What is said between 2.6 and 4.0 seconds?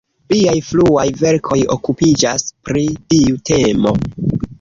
pri tiu temo.